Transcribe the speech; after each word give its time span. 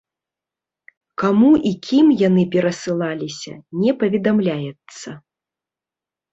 Каму 1.23 1.51
і 1.73 1.73
кім 1.89 2.09
яны 2.27 2.47
перасылаліся, 2.57 3.53
не 3.85 3.91
паведамляецца. 4.03 5.09